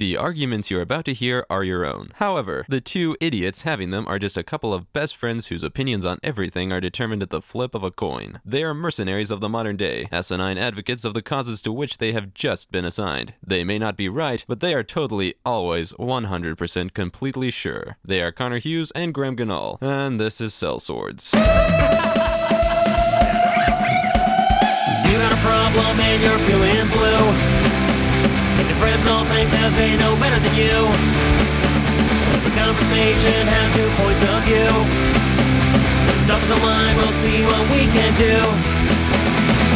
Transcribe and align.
The 0.00 0.16
arguments 0.16 0.70
you're 0.70 0.80
about 0.80 1.04
to 1.04 1.12
hear 1.12 1.44
are 1.50 1.62
your 1.62 1.84
own. 1.84 2.12
However, 2.14 2.64
the 2.70 2.80
two 2.80 3.18
idiots 3.20 3.62
having 3.62 3.90
them 3.90 4.08
are 4.08 4.18
just 4.18 4.38
a 4.38 4.42
couple 4.42 4.72
of 4.72 4.90
best 4.94 5.14
friends 5.14 5.48
whose 5.48 5.62
opinions 5.62 6.06
on 6.06 6.18
everything 6.22 6.72
are 6.72 6.80
determined 6.80 7.22
at 7.22 7.28
the 7.28 7.42
flip 7.42 7.74
of 7.74 7.82
a 7.82 7.90
coin. 7.90 8.40
They 8.42 8.64
are 8.64 8.72
mercenaries 8.72 9.30
of 9.30 9.40
the 9.40 9.48
modern 9.50 9.76
day, 9.76 10.08
asinine 10.10 10.56
advocates 10.56 11.04
of 11.04 11.12
the 11.12 11.20
causes 11.20 11.60
to 11.60 11.70
which 11.70 11.98
they 11.98 12.12
have 12.12 12.32
just 12.32 12.72
been 12.72 12.86
assigned. 12.86 13.34
They 13.46 13.62
may 13.62 13.78
not 13.78 13.98
be 13.98 14.08
right, 14.08 14.42
but 14.48 14.60
they 14.60 14.72
are 14.72 14.82
totally, 14.82 15.34
always, 15.44 15.92
100% 15.92 16.94
completely 16.94 17.50
sure. 17.50 17.98
They 18.02 18.22
are 18.22 18.32
Connor 18.32 18.56
Hughes 18.56 18.92
and 18.92 19.12
Graham 19.12 19.36
Ganal, 19.36 19.76
and 19.82 20.18
this 20.18 20.40
is 20.40 20.54
Sellswords. 20.54 21.34
You 25.10 25.18
got 25.18 25.32
a 25.32 25.42
problem 25.42 26.00
that 29.56 29.70
they 29.76 29.96
know 29.98 30.14
better 30.18 30.38
than 30.38 30.54
you. 30.54 30.78
The 32.46 32.52
conversation 32.54 33.42
has 33.46 33.66
two 33.76 33.90
points 33.98 34.22
of 34.26 34.38
view. 34.46 34.70
Stop 36.26 36.40
us 36.42 36.52
online, 36.54 36.94
we'll 36.94 37.16
see 37.24 37.42
what 37.42 37.62
we 37.74 37.86
can 37.90 38.12
do. 38.14 38.38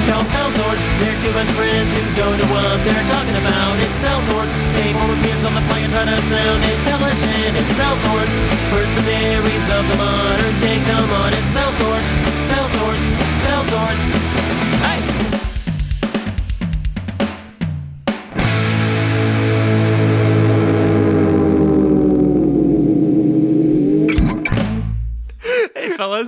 Call 0.06 0.22
Sellswords, 0.30 0.82
they're 1.00 1.18
two 1.24 1.32
best 1.32 1.50
friends 1.56 1.88
who 1.90 2.02
don't 2.14 2.36
know 2.36 2.50
what 2.52 2.76
they're 2.84 3.08
talking 3.08 3.36
about. 3.40 3.74
It's 3.80 3.96
Sellswords, 4.04 4.52
they 4.76 4.92
form 4.92 5.10
opinions 5.16 5.44
on 5.48 5.54
the 5.56 5.64
fly 5.64 5.80
and 5.80 5.90
try 5.90 6.04
to 6.04 6.18
sound 6.28 6.60
intelligent. 6.60 7.52
It's 7.56 7.72
Sellswords, 7.74 8.34
mercenaries 8.68 9.66
of 9.72 9.82
the 9.88 9.96
modern 9.96 10.54
day. 10.60 10.78
Come 10.84 11.10
on, 11.24 11.32
it's 11.32 11.50
Sellswords, 11.56 12.08
cell 12.52 12.68
swords, 12.68 13.06
Sellswords. 13.48 14.04
Hey! 14.84 15.13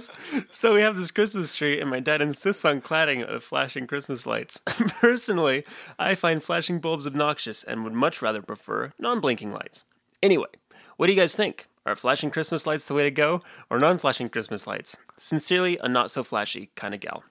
Fellas. 0.00 0.46
So 0.50 0.74
we 0.74 0.80
have 0.80 0.96
this 0.96 1.10
Christmas 1.10 1.54
tree, 1.54 1.80
and 1.80 1.90
my 1.90 2.00
dad 2.00 2.20
insists 2.20 2.64
on 2.64 2.80
cladding 2.80 3.20
it 3.20 3.30
with 3.30 3.42
flashing 3.42 3.86
Christmas 3.86 4.26
lights. 4.26 4.58
Personally, 4.66 5.64
I 5.98 6.14
find 6.14 6.42
flashing 6.42 6.78
bulbs 6.78 7.06
obnoxious 7.06 7.64
and 7.64 7.84
would 7.84 7.92
much 7.92 8.22
rather 8.22 8.42
prefer 8.42 8.92
non 8.98 9.20
blinking 9.20 9.52
lights. 9.52 9.84
Anyway, 10.22 10.48
what 10.96 11.06
do 11.06 11.12
you 11.12 11.18
guys 11.18 11.34
think? 11.34 11.68
Are 11.84 11.94
flashing 11.94 12.30
Christmas 12.30 12.66
lights 12.66 12.84
the 12.84 12.94
way 12.94 13.04
to 13.04 13.10
go, 13.10 13.40
or 13.70 13.78
non 13.78 13.98
flashing 13.98 14.28
Christmas 14.28 14.66
lights? 14.66 14.96
Sincerely, 15.18 15.78
a 15.78 15.88
not 15.88 16.10
so 16.10 16.22
flashy 16.22 16.70
kind 16.74 16.94
of 16.94 17.00
gal. 17.00 17.24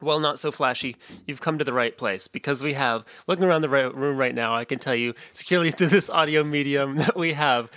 Well, 0.00 0.20
not 0.20 0.38
so 0.38 0.50
flashy. 0.50 0.96
You've 1.26 1.42
come 1.42 1.58
to 1.58 1.64
the 1.64 1.74
right 1.74 1.96
place 1.96 2.26
because 2.26 2.62
we 2.62 2.72
have, 2.72 3.04
looking 3.26 3.44
around 3.44 3.60
the 3.62 3.68
room 3.68 4.16
right 4.16 4.34
now, 4.34 4.54
I 4.54 4.64
can 4.64 4.78
tell 4.78 4.94
you 4.94 5.14
securely 5.32 5.70
through 5.72 5.88
this 5.88 6.08
audio 6.08 6.42
medium 6.44 6.96
that 6.96 7.16
we 7.16 7.34
have. 7.34 7.70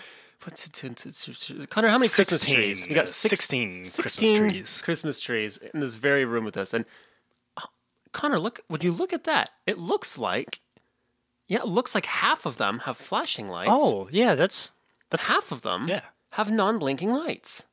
What's 0.45 0.67
it, 0.67 1.69
Connor, 1.69 1.87
how 1.87 1.97
many 1.97 2.09
Christmas 2.09 2.41
16. 2.41 2.55
trees? 2.55 2.87
We 2.87 2.95
got 2.95 3.07
six- 3.09 3.39
16 3.39 3.83
Christmas 3.83 4.31
trees. 4.31 4.81
Christmas 4.81 5.19
trees 5.19 5.57
in 5.57 5.79
this 5.79 5.95
very 5.95 6.25
room 6.25 6.43
with 6.45 6.57
us. 6.57 6.73
And 6.73 6.85
oh, 7.57 7.65
Connor, 8.11 8.39
look, 8.39 8.61
would 8.69 8.83
you 8.83 8.91
look 8.91 9.13
at 9.13 9.23
that? 9.23 9.51
It 9.65 9.77
looks 9.79 10.17
like, 10.17 10.59
yeah, 11.47 11.59
it 11.59 11.67
looks 11.67 11.95
like 11.95 12.05
half 12.05 12.45
of 12.45 12.57
them 12.57 12.79
have 12.79 12.97
flashing 12.97 13.47
lights. 13.47 13.71
Oh, 13.73 14.09
yeah, 14.11 14.35
that's 14.35 14.71
that's 15.09 15.27
half 15.29 15.51
of 15.51 15.61
them 15.61 15.85
Yeah. 15.87 16.01
have 16.31 16.51
non 16.51 16.79
blinking 16.79 17.11
lights. 17.11 17.63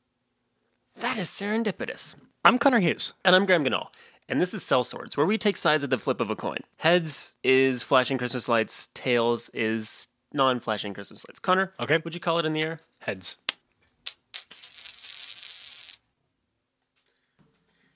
That 0.97 1.17
is 1.17 1.29
serendipitous. 1.29 2.15
I'm 2.45 2.59
Connor 2.59 2.81
Hughes. 2.81 3.15
And 3.25 3.35
I'm 3.35 3.47
Graham 3.47 3.65
Ganal. 3.65 3.89
And 4.29 4.41
this 4.41 4.55
is 4.55 4.63
Sellswords, 4.63 5.17
where 5.17 5.27
we 5.27 5.37
take 5.39 5.57
sides 5.57 5.83
at 5.83 5.91
the 5.91 5.99
flip 5.99 6.21
of 6.21 6.31
a 6.31 6.37
coin. 6.37 6.59
Heads 6.79 7.33
is 7.43 7.83
flashing 7.83 8.17
Christmas 8.17 8.49
lights, 8.49 8.89
tails 8.95 9.51
is 9.53 10.07
non 10.33 10.61
flashing 10.61 10.95
Christmas 10.95 11.25
lights. 11.29 11.39
Connor, 11.39 11.73
Okay. 11.83 11.99
would 12.05 12.15
you 12.15 12.21
call 12.21 12.39
it 12.39 12.47
in 12.47 12.53
the 12.53 12.65
air? 12.67 12.81
Heads. 13.01 13.37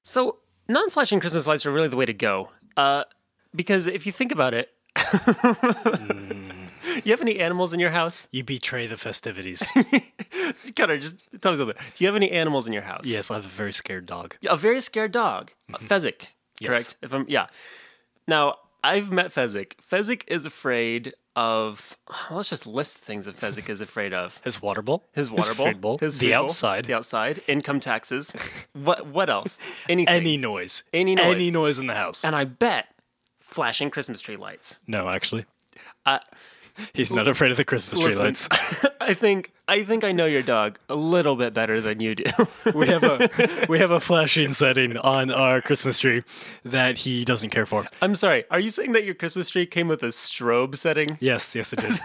So, 0.02 0.38
non 0.68 0.90
flashing 0.90 1.20
Christmas 1.20 1.46
lights 1.46 1.66
are 1.66 1.72
really 1.72 1.88
the 1.88 1.96
way 1.96 2.06
to 2.06 2.14
go. 2.14 2.50
Uh, 2.76 3.04
because 3.54 3.86
if 3.86 4.06
you 4.06 4.12
think 4.12 4.32
about 4.32 4.54
it, 4.54 4.70
you 7.04 7.10
have 7.12 7.20
any 7.20 7.38
animals 7.40 7.72
in 7.72 7.80
your 7.80 7.90
house? 7.90 8.28
You 8.32 8.44
betray 8.44 8.86
the 8.86 8.96
festivities. 8.96 9.72
Connor, 10.76 10.98
just 10.98 11.24
tell 11.40 11.52
me 11.52 11.58
something. 11.58 11.76
Do 11.94 12.04
you 12.04 12.08
have 12.08 12.16
any 12.16 12.30
animals 12.30 12.66
in 12.66 12.72
your 12.72 12.82
house? 12.82 13.04
yes, 13.06 13.30
I 13.30 13.34
have 13.34 13.46
a 13.46 13.48
very 13.48 13.72
scared 13.72 14.06
dog. 14.06 14.36
A 14.48 14.56
very 14.56 14.80
scared 14.80 15.12
dog. 15.12 15.52
A 15.72 15.78
Fezzik, 15.78 16.28
Yes. 16.60 16.70
correct? 16.70 16.96
If 17.02 17.14
I'm 17.14 17.26
yeah. 17.28 17.46
Now, 18.28 18.56
I've 18.82 19.10
met 19.12 19.32
Fezzik. 19.32 19.74
Fezzik 19.80 20.24
is 20.28 20.44
afraid 20.44 21.14
of 21.36 21.96
let's 22.30 22.48
just 22.48 22.66
list 22.66 22.98
things 22.98 23.26
that 23.26 23.36
Fezzik 23.36 23.68
is 23.68 23.80
afraid 23.80 24.12
of. 24.12 24.40
His 24.44 24.62
water 24.62 24.82
bowl. 24.82 25.04
His 25.12 25.30
water 25.30 25.54
bowl, 25.54 25.66
food 25.66 25.80
bowl. 25.80 25.98
his 25.98 26.18
the 26.18 26.30
bowl, 26.32 26.44
outside. 26.44 26.84
the 26.84 26.94
outside, 26.94 27.42
income 27.48 27.80
taxes. 27.80 28.34
what 28.72 29.06
what 29.06 29.28
else? 29.28 29.58
Anything. 29.88 30.14
Any 30.14 30.36
noise. 30.36 30.84
Any 30.92 31.14
noise. 31.14 31.26
Any 31.26 31.50
noise 31.50 31.78
in 31.78 31.86
the 31.86 31.94
house. 31.94 32.24
and 32.24 32.36
I 32.36 32.44
bet 32.44 32.88
flashing 33.40 33.90
Christmas 33.90 34.20
tree 34.20 34.36
lights. 34.36 34.78
no, 34.86 35.08
actually. 35.08 35.44
Uh, 36.06 36.18
He's 36.94 37.12
not 37.12 37.28
afraid 37.28 37.50
of 37.50 37.56
the 37.56 37.64
Christmas 37.64 38.00
tree 38.00 38.08
Listen, 38.08 38.24
lights. 38.24 38.48
I 39.00 39.14
think 39.14 39.52
I 39.68 39.84
think 39.84 40.04
I 40.04 40.12
know 40.12 40.26
your 40.26 40.42
dog 40.42 40.78
a 40.88 40.94
little 40.94 41.36
bit 41.36 41.54
better 41.54 41.80
than 41.80 42.00
you 42.00 42.14
do. 42.14 42.24
we 42.74 42.86
have 42.88 43.02
a 43.04 43.66
we 43.68 43.78
have 43.78 43.90
a 43.90 44.00
flashing 44.00 44.52
setting 44.52 44.96
on 44.96 45.30
our 45.30 45.60
Christmas 45.60 45.98
tree 45.98 46.22
that 46.64 46.98
he 46.98 47.24
doesn't 47.24 47.50
care 47.50 47.66
for. 47.66 47.84
I'm 48.02 48.16
sorry. 48.16 48.44
Are 48.50 48.60
you 48.60 48.70
saying 48.70 48.92
that 48.92 49.04
your 49.04 49.14
Christmas 49.14 49.50
tree 49.50 49.66
came 49.66 49.88
with 49.88 50.02
a 50.02 50.08
strobe 50.08 50.76
setting? 50.76 51.18
Yes, 51.20 51.54
yes 51.54 51.72
it 51.72 51.84
is. 51.84 52.00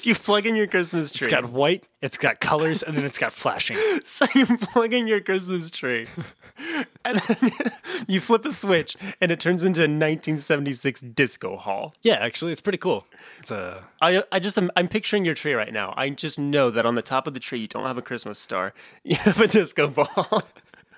So 0.00 0.08
you 0.08 0.14
plug 0.14 0.46
in 0.46 0.54
your 0.54 0.66
Christmas 0.66 1.10
tree. 1.10 1.26
It's 1.26 1.32
got 1.32 1.50
white, 1.50 1.84
it's 2.00 2.18
got 2.18 2.40
colors, 2.40 2.82
and 2.82 2.96
then 2.96 3.04
it's 3.04 3.18
got 3.18 3.32
flashing. 3.32 3.76
So 4.04 4.26
you 4.34 4.46
plug 4.46 4.92
in 4.92 5.06
your 5.06 5.20
Christmas 5.20 5.70
tree, 5.70 6.06
and 7.04 7.18
then 7.18 7.52
you 8.06 8.20
flip 8.20 8.44
a 8.44 8.52
switch, 8.52 8.96
and 9.20 9.32
it 9.32 9.40
turns 9.40 9.62
into 9.62 9.80
a 9.80 9.88
1976 9.88 11.00
disco 11.00 11.56
hall. 11.56 11.94
Yeah, 12.02 12.14
actually, 12.14 12.52
it's 12.52 12.60
pretty 12.60 12.78
cool. 12.78 13.06
It's 13.40 13.50
a 13.50 13.84
I, 14.00 14.22
I 14.32 14.38
just 14.38 14.56
am, 14.56 14.70
I'm 14.76 14.88
picturing 14.88 15.24
your 15.24 15.34
tree 15.34 15.54
right 15.54 15.72
now. 15.72 15.92
I 15.96 16.10
just 16.10 16.38
know 16.38 16.70
that 16.70 16.86
on 16.86 16.94
the 16.94 17.02
top 17.02 17.26
of 17.26 17.34
the 17.34 17.40
tree 17.40 17.60
you 17.60 17.68
don't 17.68 17.86
have 17.86 17.98
a 17.98 18.02
Christmas 18.02 18.38
star, 18.38 18.72
you 19.04 19.16
have 19.16 19.40
a 19.40 19.46
disco 19.46 19.88
ball. 19.88 20.42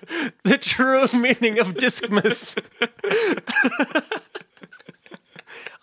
the 0.43 0.57
true 0.57 1.07
meaning 1.19 1.59
of 1.59 1.73
Discmas. 1.73 2.55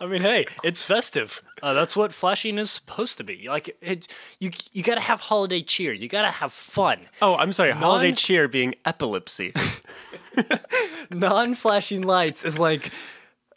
I 0.01 0.07
mean, 0.07 0.23
hey, 0.23 0.47
it's 0.63 0.83
festive. 0.83 1.41
Uh, 1.63 1.73
that's 1.73 1.97
what 1.97 2.13
flashing 2.13 2.59
is 2.59 2.71
supposed 2.71 3.17
to 3.17 3.25
be. 3.25 3.49
Like, 3.49 3.77
it, 3.81 4.07
you 4.39 4.51
you 4.73 4.83
got 4.83 4.97
to 4.97 5.01
have 5.01 5.21
holiday 5.21 5.63
cheer. 5.63 5.93
You 5.93 6.09
got 6.09 6.23
to 6.23 6.29
have 6.31 6.53
fun. 6.53 7.01
Oh, 7.23 7.37
I'm 7.37 7.53
sorry. 7.53 7.71
Holiday 7.71 8.09
Non- 8.09 8.17
cheer 8.17 8.49
being 8.49 8.75
epilepsy. 8.85 9.53
Non-flashing 11.11 12.03
lights 12.03 12.45
is 12.45 12.59
like 12.59 12.91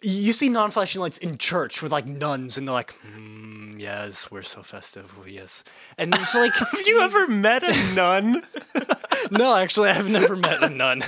you 0.02 0.34
see 0.34 0.50
non-flashing 0.50 1.02
lights 1.02 1.18
in 1.18 1.38
church 1.38 1.82
with 1.82 1.92
like 1.92 2.06
nuns, 2.06 2.58
and 2.58 2.68
they're 2.68 2.74
like, 2.74 2.96
mm, 3.02 3.80
"Yes, 3.80 4.30
we're 4.30 4.44
so 4.44 4.62
festive. 4.62 5.16
Yes." 5.28 5.64
And 5.98 6.14
it's 6.14 6.36
like, 6.36 6.54
have 6.72 6.88
you 6.88 7.02
ever 7.02 7.28
met 7.28 7.64
a 7.64 7.96
nun? 7.96 8.44
no, 9.32 9.56
actually, 9.56 9.90
I've 9.90 10.10
never 10.10 10.36
met 10.36 10.64
a 10.64 10.70
nun. 10.70 11.04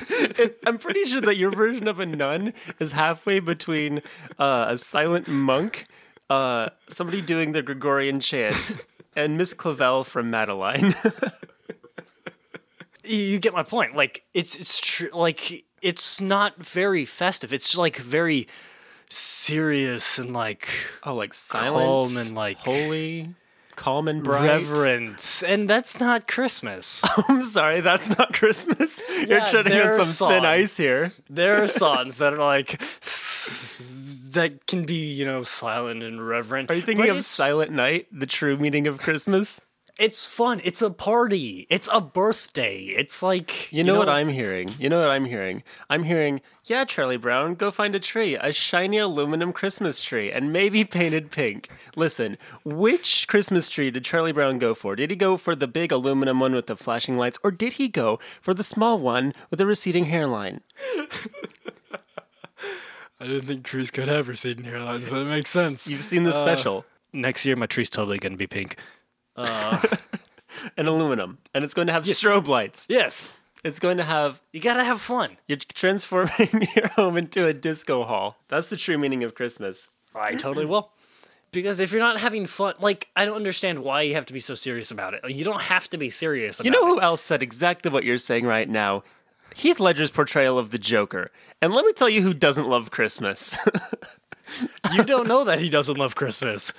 I'm 0.65 0.77
pretty 0.77 1.03
sure 1.03 1.21
that 1.21 1.37
your 1.37 1.51
version 1.51 1.87
of 1.87 1.99
a 1.99 2.05
nun 2.05 2.53
is 2.79 2.91
halfway 2.91 3.39
between 3.39 4.01
uh, 4.39 4.67
a 4.69 4.77
silent 4.77 5.27
monk, 5.27 5.85
uh, 6.29 6.69
somebody 6.87 7.21
doing 7.21 7.51
the 7.51 7.61
Gregorian 7.61 8.19
chant, 8.19 8.85
and 9.15 9.37
Miss 9.37 9.53
Clavel 9.53 10.03
from 10.03 10.31
Madeline. 10.31 10.95
you 13.03 13.17
you 13.17 13.39
get 13.39 13.53
my 13.53 13.63
point. 13.63 13.95
Like, 13.95 14.23
it's 14.33 14.59
it's 14.59 14.79
true. 14.79 15.09
Like, 15.13 15.65
it's 15.81 16.19
not 16.19 16.63
very 16.63 17.05
festive. 17.05 17.53
It's 17.53 17.77
like 17.77 17.97
very 17.97 18.47
serious 19.09 20.19
and 20.19 20.33
like 20.33 20.69
oh, 21.03 21.15
like 21.15 21.33
silent, 21.33 21.73
calm 22.09 22.17
and 22.17 22.35
like 22.35 22.57
holy, 22.59 23.33
calm 23.75 24.07
and 24.07 24.23
bright. 24.23 24.43
reverent, 24.43 25.43
and 25.45 25.69
that's 25.69 25.99
not 25.99 26.27
Christmas. 26.27 27.03
Oh, 27.17 27.23
I'm 27.27 27.43
sorry, 27.43 27.81
that's 27.81 28.15
not 28.17 28.33
Christmas. 28.33 29.01
You're 29.09 29.39
Yeah, 29.39 29.45
treading 29.45 29.73
on 29.73 30.03
some 30.05 30.29
thin 30.29 30.45
ice 30.45 30.77
here. 30.77 31.11
there 31.29 31.61
are 31.63 31.67
songs 31.83 32.17
that 32.17 32.33
are 32.33 32.37
like 32.37 32.79
that 34.31 34.59
can 34.67 34.85
be 34.85 35.11
you 35.13 35.25
know 35.25 35.43
silent 35.43 36.03
and 36.03 36.25
reverent. 36.27 36.69
Are 36.69 36.75
you 36.75 36.81
thinking 36.81 37.09
of 37.09 37.23
Silent 37.23 37.71
Night, 37.71 38.07
the 38.11 38.25
true 38.27 38.57
meaning 38.57 38.85
of 38.87 38.97
Christmas? 38.99 39.59
It's 39.99 40.25
fun. 40.25 40.61
It's 40.63 40.81
a 40.81 40.91
party. 40.91 41.67
It's 41.69 41.89
a 41.91 41.99
birthday. 41.99 42.83
It's 42.83 43.21
like 43.21 43.69
You 43.73 43.83
know, 43.83 43.97
what 43.97 44.07
I'm 44.07 44.29
hearing? 44.29 44.73
You 44.79 44.87
know 44.87 45.01
what 45.01 45.11
I'm 45.11 45.25
hearing? 45.25 45.61
I'm 45.89 46.03
hearing, 46.03 46.39
yeah, 46.63 46.85
Charlie 46.85 47.17
Brown, 47.17 47.55
go 47.55 47.69
find 47.69 47.93
a 47.93 47.99
tree, 47.99 48.35
a 48.35 48.53
shiny 48.53 48.97
aluminum 48.97 49.51
Christmas 49.51 49.99
tree, 49.99 50.31
and 50.31 50.53
maybe 50.53 50.85
painted 50.85 51.31
pink. 51.31 51.67
Listen, 51.97 52.37
which 52.63 53.27
Christmas 53.27 53.67
tree 53.67 53.91
did 53.91 54.05
Charlie 54.05 54.31
Brown 54.31 54.57
go 54.57 54.73
for? 54.73 54.95
Did 54.95 55.09
he 55.09 55.17
go 55.17 55.35
for 55.35 55.53
the 55.53 55.67
big 55.67 55.91
aluminum 55.91 56.39
one 56.39 56.55
with 56.55 56.67
the 56.67 56.77
flashing 56.77 57.17
lights, 57.17 57.37
or 57.43 57.51
did 57.51 57.73
he 57.73 57.89
go 57.89 58.19
for 58.39 58.53
the 58.53 58.63
small 58.63 58.99
one 58.99 59.33
with 59.49 59.57
the 59.57 59.65
receding 59.65 60.05
hairline? 60.05 60.61
I 63.19 63.27
didn't 63.27 63.47
think 63.47 63.65
trees 63.65 63.91
could 63.91 64.07
have 64.07 64.29
receding 64.29 64.63
hairlines, 64.65 65.09
but 65.09 65.23
it 65.23 65.25
makes 65.25 65.49
sense. 65.49 65.89
You've 65.89 66.05
seen 66.05 66.23
the 66.23 66.29
uh, 66.29 66.33
special. 66.33 66.85
next 67.11 67.45
year 67.45 67.57
my 67.57 67.65
tree's 67.65 67.89
totally 67.89 68.17
going 68.17 68.31
to 68.31 68.37
be 68.37 68.47
pink. 68.47 68.77
Uh, 69.39 69.81
and 70.77 70.87
aluminum, 70.87 71.37
and 71.53 71.63
it's 71.63 71.73
going 71.73 71.87
to 71.87 71.93
have 71.93 72.03
strobe 72.03 72.47
lights. 72.47 72.85
Yes. 72.89 73.37
It's 73.63 73.79
going 73.79 73.97
to 73.97 74.03
have 74.03 74.41
You 74.53 74.59
got 74.61 74.75
to 74.75 74.83
have 74.83 75.01
fun. 75.01 75.37
you're 75.47 75.57
transforming 75.57 76.67
your 76.75 76.87
home 76.89 77.17
into 77.17 77.45
a 77.45 77.53
disco 77.53 78.03
hall. 78.05 78.37
That's 78.47 78.69
the 78.69 78.77
true 78.77 78.97
meaning 78.97 79.23
of 79.23 79.35
Christmas. 79.35 79.89
I 80.15 80.35
totally 80.35 80.65
will. 80.65 80.91
Because 81.51 81.79
if 81.79 81.91
you're 81.91 81.99
not 82.01 82.19
having 82.19 82.45
fun, 82.45 82.75
like, 82.79 83.07
I 83.15 83.25
don't 83.25 83.35
understand 83.35 83.79
why 83.79 84.03
you 84.03 84.13
have 84.13 84.25
to 84.27 84.33
be 84.33 84.39
so 84.39 84.53
serious 84.53 84.91
about 84.91 85.13
it. 85.13 85.21
You 85.29 85.43
don't 85.43 85.61
have 85.63 85.89
to 85.89 85.97
be 85.97 86.09
serious 86.09 86.59
about 86.59 86.65
You 86.65 86.71
know 86.71 86.85
it. 86.85 86.89
who 86.89 87.01
else 87.01 87.21
said 87.21 87.41
exactly 87.41 87.91
what 87.91 88.03
you're 88.03 88.17
saying 88.19 88.45
right 88.45 88.69
now? 88.69 89.03
Heath 89.55 89.79
Ledger's 89.79 90.11
portrayal 90.11 90.57
of 90.59 90.69
the 90.71 90.77
Joker. 90.77 91.31
And 91.61 91.73
let 91.73 91.85
me 91.85 91.91
tell 91.93 92.07
you 92.07 92.21
who 92.21 92.33
doesn't 92.35 92.69
love 92.69 92.91
Christmas. 92.91 93.57
You 94.93 95.03
don't 95.03 95.27
know 95.27 95.43
that 95.43 95.59
he 95.59 95.69
doesn't 95.69 95.97
love 95.97 96.15
Christmas. 96.15 96.73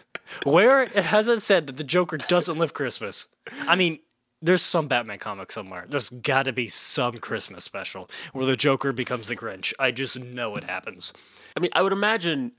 Where 0.45 0.87
has 0.87 1.29
it 1.29 1.41
said 1.41 1.67
that 1.67 1.77
the 1.77 1.85
Joker 1.85 2.17
doesn't 2.17 2.59
love 2.59 2.73
Christmas? 2.73 3.29
I 3.69 3.77
mean, 3.77 3.99
there's 4.43 4.63
some 4.63 4.87
Batman 4.87 5.19
comic 5.19 5.53
somewhere. 5.53 5.85
There's 5.89 6.09
got 6.11 6.45
to 6.45 6.53
be 6.53 6.67
some 6.69 7.19
Christmas 7.19 7.65
special 7.65 8.09
where 8.33 8.47
the 8.47 8.57
Joker 8.57 8.93
becomes 8.93 9.29
the 9.29 9.37
Grinch. 9.37 9.73
I 9.79 9.91
just 9.91 10.19
know 10.19 10.57
it 10.57 10.65
happens. 10.65 11.13
I 11.57 11.61
mean, 11.61 11.71
I 11.75 11.83
would 11.83 11.93
imagine 11.93 12.53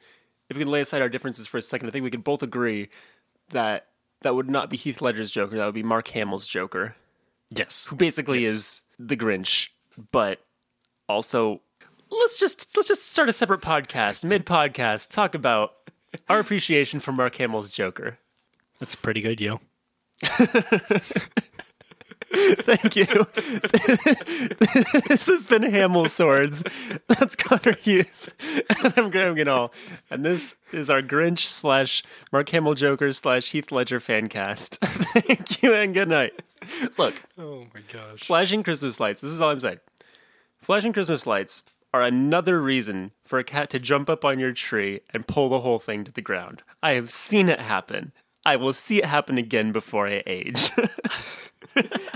if 0.50 0.58
we 0.58 0.64
could 0.64 0.72
lay 0.72 0.82
aside 0.82 1.02
our 1.02 1.10
differences 1.10 1.48
for 1.48 1.58
a 1.58 1.62
second, 1.62 1.88
I 1.88 1.92
think 1.92 2.04
we 2.04 2.12
could 2.12 2.24
both 2.24 2.44
agree 2.44 2.90
that 3.50 3.88
that 4.22 4.36
would 4.36 4.50
not 4.50 4.70
be 4.70 4.78
Heath 4.78 5.02
Ledger's 5.02 5.32
Joker. 5.32 5.58
That 5.58 5.66
would 5.66 5.74
be 5.76 5.82
Mark 5.84 6.10
Hamill's 6.10 6.46
Joker, 6.46 6.96
Yes. 7.50 7.88
who 7.88 7.96
basically 7.96 8.44
is 8.44 8.82
the 9.00 9.18
Grinch, 9.18 9.70
but 10.12 10.40
also 11.10 11.62
let's 12.12 12.38
just 12.40 12.76
let's 12.76 12.88
just 12.88 13.08
start 13.10 13.30
a 13.30 13.34
separate 13.34 13.62
podcast, 13.62 14.24
mid 14.24 14.46
podcast, 14.46 15.10
talk 15.10 15.34
about 15.36 15.74
our 16.30 16.40
appreciation 16.40 17.00
for 17.00 17.12
Mark 17.12 17.36
Hamill's 17.36 17.70
Joker. 17.70 18.18
That's 18.80 18.96
pretty 18.96 19.22
good, 19.22 19.40
yo. 19.42 19.60
Thank 22.34 22.96
you. 22.96 23.06
this 25.10 25.28
has 25.28 25.46
been 25.46 25.64
Hamill 25.64 26.06
Swords. 26.06 26.64
That's 27.08 27.36
Connor 27.36 27.74
Hughes. 27.76 28.30
And 28.84 28.94
I'm 28.98 29.12
Graham 29.12 29.36
Ganal. 29.36 29.72
And 30.10 30.24
this 30.26 30.56
is 30.72 30.90
our 30.90 31.02
Grinch 31.02 31.40
slash 31.40 32.04
Mark 32.32 32.48
Hamill 32.50 32.74
Joker 32.76 33.12
slash 33.12 33.52
Heath 33.52 33.72
Ledger 33.72 34.00
fan 34.00 34.30
cast. 34.30 34.80
Thank 34.82 35.62
you 35.62 35.74
and 35.74 35.94
good 35.94 36.08
night. 36.08 36.32
Look, 36.98 37.22
Oh 37.38 37.66
my 37.74 37.82
gosh. 37.92 38.22
flashing 38.22 38.64
Christmas 38.64 39.00
lights. 39.00 39.22
This 39.22 39.32
is 39.32 39.42
all 39.42 39.50
I'm 39.50 39.60
saying. 39.60 39.80
Flashing 40.62 40.94
Christmas 40.94 41.28
lights 41.28 41.64
are 41.94 42.02
another 42.02 42.62
reason 42.62 43.12
for 43.24 43.40
a 43.40 43.44
cat 43.44 43.70
to 43.72 43.80
jump 43.80 44.10
up 44.10 44.24
on 44.24 44.40
your 44.40 44.54
tree 44.54 45.02
and 45.12 45.28
pull 45.28 45.50
the 45.50 45.62
whole 45.62 45.80
thing 45.80 46.04
to 46.04 46.12
the 46.12 46.22
ground. 46.22 46.64
I 46.82 46.94
have 46.94 47.12
seen 47.12 47.50
it 47.50 47.60
happen. 47.60 48.14
I 48.46 48.56
will 48.56 48.74
see 48.74 49.00
it 49.00 49.06
happen 49.06 49.38
again 49.38 49.72
before 49.72 50.08
I 50.08 50.24
age. 50.26 50.72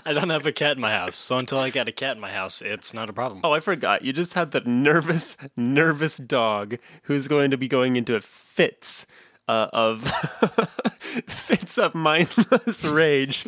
I 0.06 0.14
don't 0.14 0.30
have 0.30 0.46
a 0.46 0.52
cat 0.52 0.78
in 0.78 0.82
my 0.82 0.92
house, 0.92 1.16
so 1.16 1.38
until 1.38 1.60
I 1.60 1.70
get 1.70 1.88
a 1.88 1.92
cat 1.92 2.18
in 2.18 2.22
my 2.22 2.32
house, 2.32 2.62
it's 2.62 2.94
not 2.94 3.10
a 3.10 3.14
problem. 3.14 3.42
Oh, 3.44 3.54
I 3.54 3.60
forgot. 3.60 4.04
You 4.04 4.12
just 4.12 4.34
had 4.34 4.52
the 4.52 4.62
nervous, 4.62 5.38
nervous 5.56 6.18
dog 6.18 6.78
who's 7.04 7.28
going 7.28 7.52
to 7.52 7.58
be 7.58 7.68
going 7.68 7.96
into 7.96 8.20
fits 8.22 9.06
uh, 9.48 9.68
of 9.72 10.02
fits 11.02 11.78
of 11.78 11.96
mindless 11.96 12.84
rage. 12.84 13.48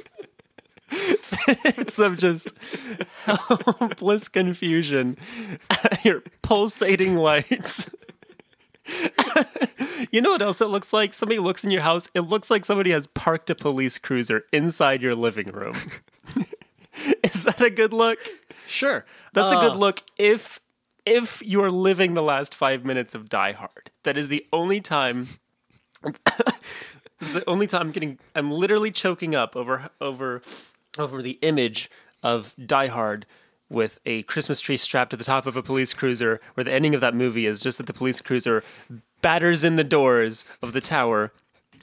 Fits 1.62 2.00
of 2.00 2.18
just 2.18 2.50
helpless 3.24 4.28
confusion 4.28 5.18
at 5.70 6.04
your 6.04 6.24
pulsating 6.42 7.16
lights. 7.16 7.90
you 10.12 10.22
know 10.22 10.32
what 10.32 10.42
else 10.42 10.62
it 10.62 10.68
looks 10.68 10.94
like? 10.94 11.14
Somebody 11.14 11.40
looks 11.40 11.64
in 11.64 11.72
your 11.72 11.82
house. 11.82 12.10
It 12.14 12.22
looks 12.22 12.50
like 12.50 12.66
somebody 12.66 12.92
has 12.92 13.08
parked 13.08 13.50
a 13.50 13.56
police 13.56 13.98
cruiser 13.98 14.46
inside 14.54 15.02
your 15.02 15.16
living 15.16 15.52
room. 15.52 15.74
Is 17.24 17.44
that 17.44 17.62
a 17.62 17.70
good 17.70 17.94
look? 17.94 18.20
Sure. 18.66 19.06
That's 19.34 19.52
a 19.52 19.58
Uh, 19.58 19.70
good 19.70 19.78
look 19.78 20.04
if 20.18 20.60
if 21.06 21.42
you 21.46 21.62
are 21.64 21.72
living 21.72 22.14
the 22.14 22.24
last 22.24 22.54
five 22.54 22.84
minutes 22.84 23.16
of 23.16 23.30
Die 23.30 23.52
Hard. 23.54 23.92
That 24.04 24.18
is 24.18 24.28
the 24.30 24.46
only 24.52 24.82
time. 24.82 25.28
the 26.04 27.44
only 27.48 27.68
time 27.68 27.82
I'm 27.82 27.92
getting. 27.92 28.20
I'm 28.36 28.52
literally 28.52 28.92
choking 28.92 29.36
up 29.36 29.56
over 29.56 29.90
over 30.02 30.42
over 31.00 31.22
the 31.22 31.40
image 31.42 31.90
of 32.24 32.56
Die 32.64 32.88
Hard 32.88 33.26
with 33.70 34.00
a 34.06 34.24
Christmas 34.24 34.60
tree 34.60 34.78
strapped 34.78 35.12
to 35.12 35.18
the 35.18 35.24
top 35.24 35.46
of 35.46 35.58
a 35.58 35.64
police 35.64 35.94
cruiser. 35.94 36.40
Where 36.54 36.64
the 36.64 36.72
ending 36.74 36.96
of 36.96 37.02
that 37.02 37.16
movie 37.16 37.46
is 37.46 37.62
just 37.62 37.78
that 37.78 37.88
the 37.88 37.94
police 37.94 38.22
cruiser 38.22 38.64
batters 39.22 39.64
in 39.64 39.76
the 39.76 39.84
doors 39.84 40.46
of 40.62 40.74
the 40.74 40.82
tower 40.82 41.34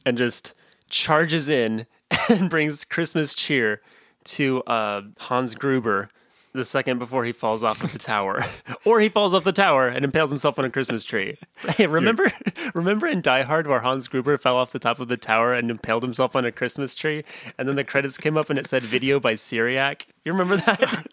and 0.07 0.17
just 0.17 0.55
charges 0.89 1.49
in 1.49 1.87
and 2.29 2.49
brings 2.51 2.85
Christmas 2.85 3.35
cheer 3.35 3.81
to 4.25 4.63
uh, 4.63 5.03
Hans 5.19 5.55
Gruber 5.55 6.09
the 6.55 6.65
second 6.65 6.99
before 6.99 7.25
he 7.25 7.33
falls 7.33 7.62
off 7.62 7.83
of 7.83 7.93
the 7.93 7.99
tower, 7.99 8.41
or 8.85 9.01
he 9.01 9.09
falls 9.09 9.35
off 9.35 9.45
the 9.45 9.53
tower 9.53 9.89
and 9.89 10.05
impales 10.05 10.31
himself 10.31 10.59
on 10.59 10.65
a 10.65 10.71
Christmas 10.71 11.05
tree. 11.05 11.37
Hey, 11.75 11.87
remember, 11.87 12.31
remember 12.75 13.06
in 13.09 13.21
Die 13.21 13.43
Hard 13.43 13.67
where 13.67 13.81
Hans 13.81 14.06
Gruber 14.06 14.39
fell 14.39 14.56
off 14.56 14.71
the 14.71 14.79
top 14.79 15.01
of 15.01 15.09
the 15.09 15.17
tower 15.17 15.53
and 15.53 15.71
impaled 15.71 16.05
himself 16.05 16.37
on 16.37 16.45
a 16.45 16.53
Christmas 16.53 16.95
tree, 16.95 17.25
and 17.59 17.69
then 17.69 17.75
the 17.75 17.83
credits 17.83 18.17
came 18.17 18.37
up 18.37 18.49
and 18.49 18.59
it 18.59 18.67
said 18.67 18.83
"Video 18.83 19.19
by 19.19 19.35
Syriac." 19.35 20.06
You 20.25 20.33
remember 20.33 20.56
that? 20.59 21.06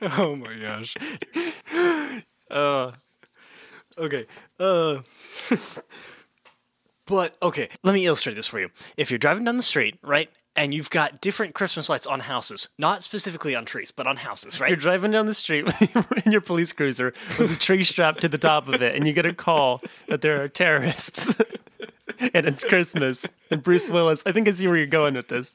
Oh 0.00 0.36
my 0.36 0.54
gosh. 0.54 0.96
okay. 3.98 4.26
Uh. 4.58 5.00
but 7.06 7.36
okay, 7.42 7.68
let 7.82 7.94
me 7.94 8.06
illustrate 8.06 8.36
this 8.36 8.48
for 8.48 8.60
you. 8.60 8.70
If 8.96 9.10
you're 9.10 9.18
driving 9.18 9.44
down 9.44 9.56
the 9.56 9.62
street, 9.62 9.98
right, 10.02 10.30
and 10.56 10.74
you've 10.74 10.90
got 10.90 11.20
different 11.20 11.54
Christmas 11.54 11.88
lights 11.88 12.06
on 12.06 12.20
houses, 12.20 12.68
not 12.78 13.02
specifically 13.02 13.54
on 13.54 13.64
trees, 13.64 13.90
but 13.90 14.06
on 14.06 14.16
houses, 14.16 14.60
right? 14.60 14.68
You're 14.68 14.76
driving 14.76 15.10
down 15.10 15.26
the 15.26 15.34
street 15.34 15.70
in 16.24 16.32
your 16.32 16.40
police 16.40 16.72
cruiser 16.72 17.14
with 17.38 17.56
a 17.56 17.58
tree 17.58 17.84
strapped 17.84 18.20
to 18.22 18.28
the 18.28 18.38
top 18.38 18.68
of 18.68 18.82
it, 18.82 18.94
and 18.94 19.06
you 19.06 19.12
get 19.12 19.26
a 19.26 19.34
call 19.34 19.80
that 20.08 20.20
there 20.20 20.42
are 20.42 20.48
terrorists. 20.48 21.34
and 22.34 22.46
it's 22.46 22.62
Christmas. 22.64 23.30
And 23.50 23.62
Bruce 23.62 23.90
Willis, 23.90 24.22
I 24.26 24.32
think 24.32 24.48
I 24.48 24.52
see 24.52 24.66
where 24.66 24.76
you're 24.76 24.86
going 24.86 25.14
with 25.14 25.28
this. 25.28 25.54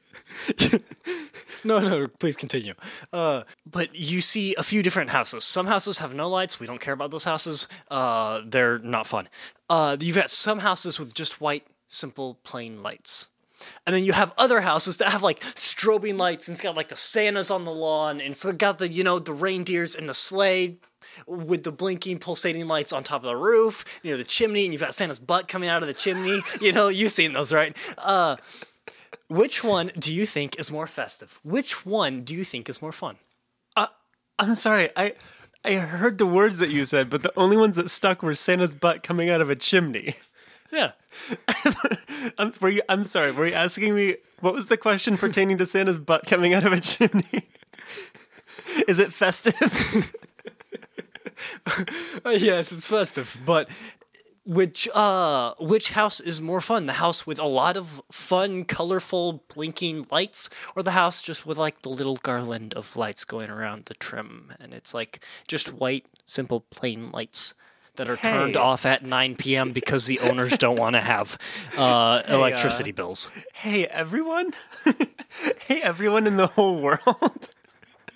No, 1.64 1.80
no, 1.80 2.06
please 2.06 2.36
continue. 2.36 2.74
Uh, 3.12 3.42
but 3.66 3.94
you 3.94 4.20
see 4.20 4.54
a 4.56 4.62
few 4.62 4.82
different 4.82 5.10
houses. 5.10 5.44
Some 5.44 5.66
houses 5.66 5.98
have 5.98 6.14
no 6.14 6.28
lights. 6.28 6.60
We 6.60 6.66
don't 6.66 6.80
care 6.80 6.94
about 6.94 7.10
those 7.10 7.24
houses. 7.24 7.68
Uh, 7.90 8.42
they're 8.44 8.78
not 8.78 9.06
fun. 9.06 9.28
Uh, 9.68 9.96
you've 9.98 10.16
got 10.16 10.30
some 10.30 10.60
houses 10.60 10.98
with 10.98 11.14
just 11.14 11.40
white, 11.40 11.66
simple, 11.88 12.38
plain 12.44 12.82
lights. 12.82 13.28
And 13.86 13.94
then 13.94 14.04
you 14.04 14.12
have 14.12 14.34
other 14.38 14.60
houses 14.60 14.98
that 14.98 15.10
have 15.10 15.22
like 15.22 15.40
strobing 15.40 16.18
lights 16.18 16.48
and 16.48 16.54
it's 16.54 16.62
got 16.62 16.76
like 16.76 16.88
the 16.88 16.96
Santas 16.96 17.50
on 17.50 17.64
the 17.64 17.72
lawn 17.72 18.20
and 18.20 18.30
it's 18.30 18.44
got 18.44 18.78
the, 18.78 18.88
you 18.88 19.02
know, 19.02 19.18
the 19.18 19.32
reindeers 19.32 19.94
and 19.94 20.08
the 20.08 20.14
sleigh 20.14 20.76
with 21.26 21.64
the 21.64 21.72
blinking, 21.72 22.18
pulsating 22.18 22.66
lights 22.68 22.92
on 22.92 23.02
top 23.02 23.22
of 23.22 23.26
the 23.26 23.36
roof, 23.36 24.00
you 24.02 24.10
know, 24.10 24.16
the 24.16 24.24
chimney, 24.24 24.64
and 24.64 24.72
you've 24.72 24.82
got 24.82 24.94
Santa's 24.94 25.18
butt 25.18 25.48
coming 25.48 25.68
out 25.68 25.82
of 25.82 25.88
the 25.88 25.94
chimney. 25.94 26.42
you 26.60 26.72
know, 26.72 26.88
you've 26.88 27.12
seen 27.12 27.32
those, 27.32 27.52
right? 27.52 27.76
Uh, 27.98 28.36
which 29.28 29.64
one 29.64 29.90
do 29.98 30.14
you 30.14 30.26
think 30.26 30.58
is 30.58 30.70
more 30.70 30.86
festive? 30.86 31.40
Which 31.42 31.84
one 31.84 32.22
do 32.22 32.34
you 32.34 32.44
think 32.44 32.68
is 32.68 32.80
more 32.80 32.92
fun? 32.92 33.16
I'm 34.38 34.54
sorry, 34.54 34.90
I 34.96 35.14
I 35.64 35.74
heard 35.74 36.18
the 36.18 36.26
words 36.26 36.58
that 36.60 36.70
you 36.70 36.84
said, 36.84 37.10
but 37.10 37.22
the 37.22 37.32
only 37.36 37.56
ones 37.56 37.76
that 37.76 37.90
stuck 37.90 38.22
were 38.22 38.34
Santa's 38.34 38.74
butt 38.74 39.02
coming 39.02 39.28
out 39.28 39.40
of 39.40 39.50
a 39.50 39.56
chimney. 39.56 40.14
Yeah. 40.70 40.92
I'm, 42.36 42.52
were 42.60 42.68
you, 42.68 42.82
I'm 42.88 43.04
sorry, 43.04 43.32
were 43.32 43.46
you 43.46 43.54
asking 43.54 43.94
me 43.94 44.16
what 44.40 44.54
was 44.54 44.66
the 44.66 44.76
question 44.76 45.16
pertaining 45.16 45.58
to 45.58 45.66
Santa's 45.66 45.98
butt 45.98 46.26
coming 46.26 46.54
out 46.54 46.64
of 46.64 46.72
a 46.72 46.80
chimney? 46.80 47.24
Is 48.88 48.98
it 48.98 49.12
festive? 49.12 50.14
Uh, 52.24 52.30
yes, 52.30 52.72
it's 52.72 52.88
festive, 52.88 53.38
but 53.46 53.70
which 54.44 54.88
uh 54.92 55.54
which 55.60 55.90
house 55.90 56.18
is 56.18 56.40
more 56.40 56.60
fun? 56.60 56.86
The 56.86 56.94
house 56.94 57.26
with 57.28 57.38
a 57.38 57.46
lot 57.46 57.76
of 57.76 58.02
fun, 58.10 58.64
colorful, 58.64 59.44
blinking 59.54 60.06
lights, 60.10 60.50
or 60.74 60.82
the 60.82 60.92
house 60.92 61.22
just 61.22 61.46
with 61.46 61.56
like 61.56 61.82
the 61.82 61.90
little 61.90 62.16
garland 62.16 62.74
of 62.74 62.96
lights 62.96 63.24
going 63.24 63.50
around 63.50 63.84
the 63.84 63.94
trim, 63.94 64.52
and 64.58 64.74
it's 64.74 64.92
like 64.92 65.20
just 65.46 65.72
white, 65.72 66.06
simple, 66.26 66.60
plain 66.60 67.10
lights 67.12 67.54
that 67.98 68.08
are 68.08 68.16
turned 68.16 68.56
off 68.56 68.86
at 68.86 69.02
9 69.02 69.36
p.m. 69.36 69.72
because 69.72 70.06
the 70.06 70.18
owners 70.20 70.56
don't 70.56 70.78
want 70.78 70.94
to 70.94 71.00
have 71.00 71.36
uh, 71.76 72.22
electricity 72.28 72.92
bills. 72.92 73.28
hey, 73.52 73.86
everyone. 73.86 74.52
hey, 75.66 75.82
everyone 75.82 76.26
in 76.26 76.36
the 76.36 76.46
whole 76.46 76.80
world. 76.80 77.50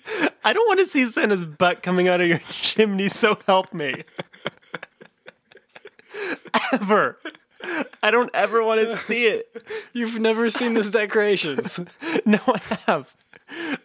I 0.43 0.51
don't 0.53 0.67
want 0.67 0.79
to 0.79 0.85
see 0.85 1.05
Santa's 1.05 1.45
butt 1.45 1.83
coming 1.83 2.07
out 2.07 2.19
of 2.21 2.27
your 2.27 2.39
chimney, 2.49 3.07
so 3.09 3.37
help 3.45 3.73
me. 3.73 4.03
Ever. 6.73 7.17
I 8.01 8.11
don't 8.11 8.29
ever 8.33 8.63
want 8.63 8.81
to 8.81 8.95
see 8.95 9.25
it. 9.27 9.63
You've 9.93 10.19
never 10.19 10.49
seen 10.49 10.73
this 10.73 10.91
decorations. 10.91 11.79
No, 12.25 12.39
I 12.47 12.77
have. 12.87 13.15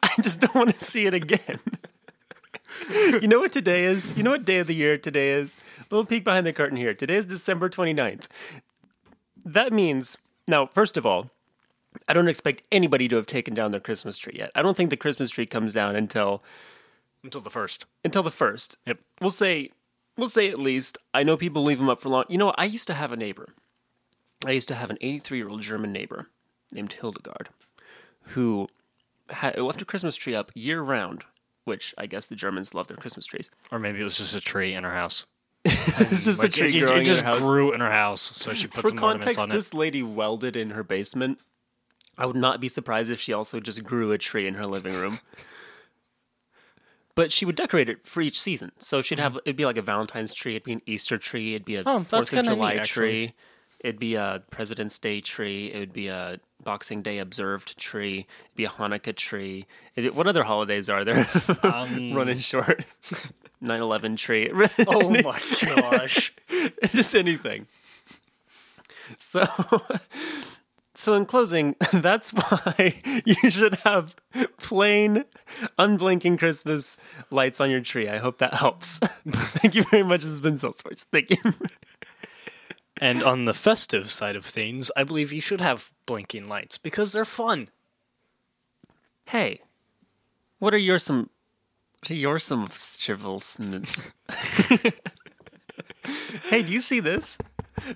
I 0.03 0.11
just 0.21 0.41
don't 0.41 0.55
want 0.55 0.75
to 0.75 0.85
see 0.85 1.07
it 1.07 1.15
again. 1.15 1.61
you 3.21 3.29
know 3.29 3.41
what 3.41 3.53
today 3.53 3.85
is? 3.85 4.17
You 4.17 4.23
know 4.23 4.31
what 4.31 4.45
day 4.45 4.59
of 4.59 4.67
the 4.67 4.75
year 4.75 4.97
today 4.99 5.31
is? 5.31 5.57
A 5.81 5.95
little 5.95 6.05
peek 6.07 6.25
behind 6.25 6.47
the 6.47 6.53
curtain 6.53 6.77
here. 6.77 6.95
Today 6.95 7.17
is 7.17 7.27
December 7.27 7.69
29th. 7.69 8.25
That 9.45 9.73
means 9.73 10.19
Now, 10.47 10.67
first 10.67 10.97
of 10.97 11.05
all, 11.05 11.31
I 12.07 12.13
don't 12.13 12.29
expect 12.29 12.63
anybody 12.71 13.09
to 13.09 13.17
have 13.17 13.27
taken 13.27 13.55
down 13.55 13.73
their 13.73 13.81
Christmas 13.81 14.17
tree 14.19 14.37
yet. 14.39 14.51
I 14.55 14.63
don't 14.63 14.77
think 14.77 14.91
the 14.91 14.97
Christmas 14.97 15.31
tree 15.31 15.47
comes 15.47 15.73
down 15.73 15.97
until 15.97 16.43
Until 17.25 17.41
the 17.41 17.51
first. 17.51 17.87
until 18.05 18.23
the 18.23 18.31
first. 18.31 18.79
Yep. 18.87 18.99
We'll 19.21 19.31
say 19.31 19.71
we'll 20.17 20.29
say 20.29 20.49
at 20.49 20.59
least. 20.59 20.99
I 21.13 21.23
know 21.23 21.37
people 21.37 21.63
leave 21.65 21.79
them 21.79 21.89
up 21.89 22.01
for 22.01 22.09
long. 22.09 22.25
You 22.29 22.39
know, 22.39 22.53
I 22.57 22.65
used 22.65 22.87
to 22.89 22.95
have 22.95 23.13
a 23.13 23.17
neighbor. 23.17 23.49
I 24.47 24.53
used 24.53 24.69
to 24.69 24.75
have 24.75 24.91
an 24.91 24.99
83 25.01 25.39
year 25.39 25.49
old 25.49 25.61
German 25.63 25.93
neighbor 25.93 26.29
named 26.73 26.93
Hildegard, 26.95 27.49
who 28.35 28.69
had 29.31 29.59
left 29.59 29.83
a 29.83 29.85
Christmas 29.85 30.17
tree 30.17 30.35
up 30.35 30.51
year 30.55 30.81
round. 30.81 31.25
Which 31.69 31.95
I 31.97 32.07
guess 32.07 32.27
the 32.27 32.35
Germans 32.35 32.75
love 32.75 32.89
their 32.89 32.97
Christmas 32.97 33.27
trees. 33.27 33.51
Or 33.71 33.79
maybe 33.79 34.01
it 34.01 34.05
was 34.05 34.19
just 34.19 34.35
a 34.35 34.41
tree 34.41 34.75
in 34.75 34.83
her 34.85 34.93
house. 34.93 35.27
It's 35.65 36.25
just 36.25 36.39
Like, 36.41 36.49
a 36.49 36.53
tree 36.53 36.69
it, 36.69 36.87
growing 36.87 37.03
it 37.03 37.05
just 37.05 37.21
in 37.21 37.27
her 37.27 37.33
house. 37.33 37.41
grew 37.41 37.73
in 37.73 37.81
her 37.81 37.91
house, 37.91 38.21
so 38.23 38.55
she 38.55 38.67
put 38.67 38.83
For 38.83 38.89
some 38.89 39.03
ornaments 39.03 39.39
on 39.39 39.51
it. 39.51 39.55
this 39.55 39.75
lady 39.75 40.03
welded 40.03 40.57
in 40.57 40.71
her 40.71 40.83
basement. 40.83 41.41
I 42.17 42.27
would 42.27 42.37
not 42.37 42.61
be 42.61 42.69
surprised 42.69 43.11
if 43.11 43.21
she 43.21 43.33
also 43.33 43.61
just 43.61 43.85
grew 43.85 44.11
a 44.13 44.19
tree 44.19 44.47
in 44.47 44.55
her 44.55 44.67
living 44.67 44.95
room. 44.95 45.21
But 47.15 47.33
she 47.33 47.45
would 47.45 47.57
decorate 47.57 47.89
it 47.89 48.07
for 48.07 48.21
each 48.21 48.41
season. 48.41 48.73
So 48.79 49.03
she'd 49.03 49.17
mm-hmm. 49.17 49.23
have 49.23 49.39
it'd 49.45 49.57
be 49.57 49.65
like 49.65 49.77
a 49.77 49.83
Valentine's 49.83 50.33
tree, 50.33 50.53
it'd 50.53 50.65
be 50.65 50.73
an 50.75 50.83
Easter 50.87 51.19
tree, 51.19 51.55
it'd 51.55 51.65
be 51.65 51.77
a 51.77 51.83
Oh, 51.85 52.01
Fourth 52.05 52.33
of 52.33 52.45
July 52.45 52.75
neat, 52.75 52.85
tree, 52.85 53.35
it'd 53.81 54.01
be 54.01 54.15
a 54.15 54.43
President's 54.51 54.99
Day 54.99 55.21
tree, 55.21 55.73
it 55.73 55.79
would 55.79 55.93
be 55.93 56.09
a 56.09 56.41
Boxing 56.63 57.03
Day 57.03 57.19
observed 57.19 57.79
tree, 57.79 58.27
it'd 58.45 58.57
be 58.57 58.65
a 58.65 58.69
Hanukkah 58.69 59.15
tree. 59.15 59.67
It, 59.95 60.15
what 60.15 60.27
other 60.27 60.45
holidays 60.45 60.89
are 60.89 61.05
there? 61.05 61.27
Um, 61.63 62.13
Running 62.13 62.39
short. 62.39 62.85
9/11 63.63 64.17
tree. 64.17 64.51
oh 64.87 65.11
my 65.11 65.81
gosh. 65.81 66.33
just 66.91 67.15
anything. 67.15 67.67
So, 69.19 69.47
so 70.95 71.15
in 71.15 71.27
closing, 71.27 71.75
that's 71.93 72.33
why 72.33 73.01
you 73.25 73.51
should 73.51 73.77
have 73.85 74.15
plain, 74.59 75.25
unblinking 75.79 76.37
Christmas 76.37 76.97
lights 77.31 77.61
on 77.61 77.71
your 77.71 77.81
tree. 77.81 78.09
I 78.09 78.19
hope 78.19 78.39
that 78.39 78.55
helps. 78.55 78.99
Thank 78.99 79.75
you 79.75 79.83
very 79.85 80.03
much. 80.03 80.21
This 80.21 80.31
has 80.31 80.41
been 80.41 80.55
Sellswords. 80.55 81.05
Thank 81.05 81.31
you. 81.31 81.37
And 83.01 83.23
on 83.23 83.45
the 83.45 83.55
festive 83.55 84.11
side 84.11 84.37
of 84.37 84.45
things, 84.45 84.91
I 84.97 85.05
believe 85.05 85.33
you 85.33 85.41
should 85.41 85.61
have 85.61 85.93
blinking 86.07 86.49
lights 86.49 86.79
because 86.79 87.13
they're 87.13 87.25
fun. 87.25 87.69
Hey, 89.27 89.63
what 90.59 90.75
are 90.75 90.79
your 90.79 90.99
some? 90.99 91.31
What 92.01 92.11
are 92.11 92.15
your 92.15 92.39
some 92.39 92.69
shivels? 92.69 93.61
hey, 96.49 96.63
do 96.63 96.73
you 96.73 96.81
see 96.81 97.01
this? 97.01 97.39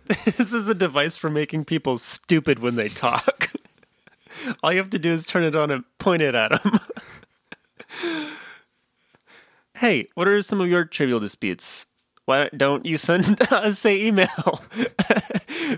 This 0.07 0.53
is 0.53 0.69
a 0.69 0.75
device 0.75 1.17
for 1.17 1.29
making 1.29 1.65
people 1.65 1.99
stupid 1.99 2.61
when 2.61 2.77
they 2.77 2.87
talk. 2.89 3.51
All 4.63 4.73
you 4.73 4.79
have 4.79 4.91
to 4.91 4.99
do 4.99 5.11
is 5.11 5.27
turn 5.27 5.43
it 5.43 5.57
on 5.57 5.73
and 5.73 5.85
point 5.99 6.23
it 6.23 6.37
at 6.37 6.63
them. 6.63 6.79
hey, 9.79 10.07
what 10.15 10.29
are 10.29 10.41
some 10.41 10.61
of 10.61 10.69
your 10.69 10.85
trivial 10.85 11.19
disputes? 11.19 11.87
Why 12.25 12.51
don't 12.57 12.87
you 12.87 12.99
send 12.99 13.41
us 13.53 13.85
a 13.85 14.07
email? 14.07 14.29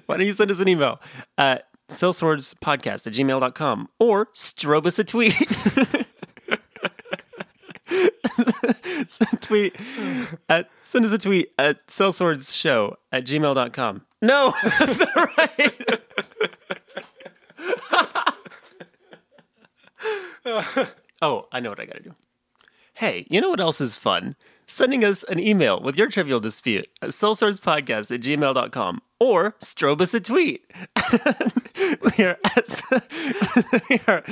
Why 0.07 0.17
don't 0.17 0.27
you 0.27 0.33
send 0.33 0.51
us 0.51 0.61
an 0.61 0.69
email 0.69 1.01
at 1.39 1.65
sellswordspodcast 1.89 3.07
at 3.07 3.13
gmail.com 3.13 3.89
or 3.99 4.27
strobe 4.27 4.87
us 4.87 4.99
a 4.99 5.05
tweet. 5.05 5.35
tweet 9.41 9.77
at 10.49 10.71
send 10.83 11.05
us 11.05 11.13
a 11.13 11.19
tweet 11.19 11.53
at 11.59 11.87
sellswordsshow 11.87 12.95
at 13.13 13.25
gmail.com. 13.25 14.03
No, 14.23 14.55
that's 14.79 14.99
not 14.99 15.37
right. 15.37 16.01
oh, 21.23 21.47
I 21.53 21.61
know 21.61 21.71
what 21.71 21.81
I 21.81 21.85
gotta 21.85 22.03
do. 22.03 22.15
Hey, 22.95 23.27
you 23.29 23.41
know 23.41 23.51
what 23.51 23.61
else 23.61 23.81
is 23.81 23.97
fun? 23.97 24.37
Sending 24.67 25.05
us 25.05 25.25
an 25.25 25.39
email 25.39 25.81
with 25.81 25.97
your 25.97 26.09
trivial 26.09 26.41
dispute 26.41 26.89
at 27.03 27.11
sellswordspodcast 27.11 28.15
at 28.15 28.21
gmail.com 28.21 29.03
or 29.21 29.53
strobe 29.61 30.01
us 30.01 30.15
a 30.15 30.21
tweet. 30.21 30.65
we 32.19 32.25
are 32.25 32.39
at, 32.45 32.81
we 33.91 34.01
are 34.09 34.25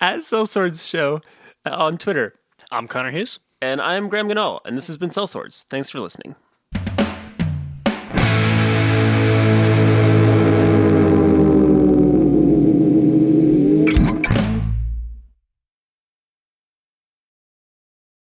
at 0.00 0.20
Sellswords 0.20 0.88
Show 0.88 1.20
on 1.64 1.98
Twitter. 1.98 2.34
I'm 2.70 2.88
Connor 2.88 3.10
Hughes. 3.10 3.38
And 3.62 3.80
I'm 3.80 4.08
Graham 4.08 4.28
Ganal, 4.28 4.60
and 4.64 4.76
this 4.76 4.86
has 4.86 4.96
been 4.96 5.10
Sellswords. 5.10 5.64
Thanks 5.64 5.90
for 5.90 6.00
listening. 6.00 6.34